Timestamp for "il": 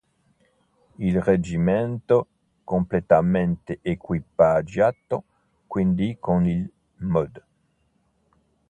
0.97-1.19, 6.47-6.67